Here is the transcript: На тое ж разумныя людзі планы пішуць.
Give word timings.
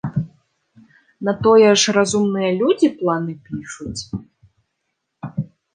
На 1.29 1.33
тое 1.47 1.69
ж 1.83 1.95
разумныя 1.99 2.51
людзі 2.63 2.87
планы 3.03 3.33
пішуць. 3.49 4.01